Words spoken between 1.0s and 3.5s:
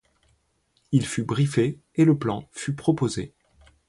fut briefé et le plan fut proposé.